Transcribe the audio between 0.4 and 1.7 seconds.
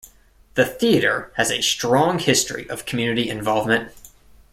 The theatre has a